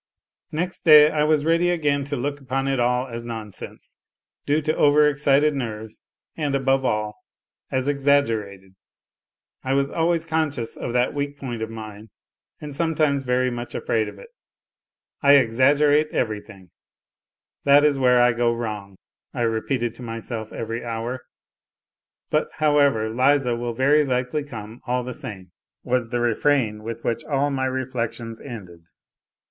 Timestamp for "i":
1.11-1.23, 9.63-9.75, 15.21-15.33, 18.19-18.33, 19.35-19.41